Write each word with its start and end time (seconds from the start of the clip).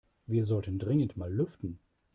Wir 0.25 0.45
sollten 0.45 0.79
dringend 0.79 1.15
mal 1.15 1.31
lüften. 1.31 1.77